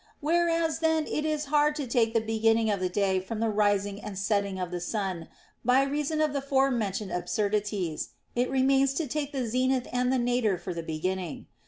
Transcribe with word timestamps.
Whereas 0.19 0.79
then 0.79 1.05
it 1.05 1.25
is 1.25 1.45
hard 1.53 1.75
to 1.75 1.85
take 1.85 2.15
the 2.15 2.19
beginning 2.21 2.71
of 2.71 2.79
the 2.79 2.89
day 2.89 3.19
from 3.19 3.39
the 3.39 3.51
rising 3.51 4.01
and 4.01 4.17
setting 4.17 4.59
of 4.59 4.71
the 4.71 4.81
sun, 4.81 5.27
by 5.63 5.83
reason 5.83 6.21
of 6.21 6.33
the 6.33 6.41
forementioned 6.41 7.11
absurdities, 7.11 8.09
it 8.33 8.49
remains 8.49 8.95
to 8.95 9.05
take 9.07 9.31
the 9.31 9.45
zenith 9.45 9.87
and 9.93 10.11
the 10.11 10.17
nadir 10.17 10.57
for 10.57 10.73
the 10.73 10.81
beginning. 10.81 11.45